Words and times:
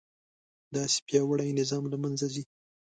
داسې 0.75 0.97
پیاوړی 1.07 1.57
نظام 1.59 1.83
له 1.91 1.97
منځه 2.03 2.25
ځي. 2.33 2.43